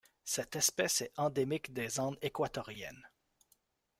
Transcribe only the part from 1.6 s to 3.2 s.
des Andes équatoriennes.